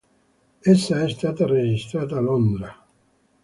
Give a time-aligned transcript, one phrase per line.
[0.63, 2.75] Essa è stata registrata a Londra.